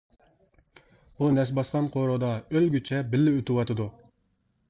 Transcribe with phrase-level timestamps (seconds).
[1.17, 3.89] بۇ نەس باسقان قورۇدا ئۆلگۈچە بىللە ئۆتۈۋاتىدۇ.